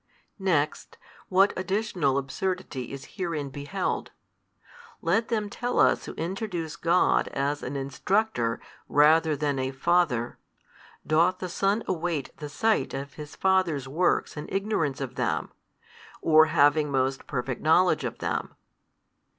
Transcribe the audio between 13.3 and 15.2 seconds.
Father's works in ignorance of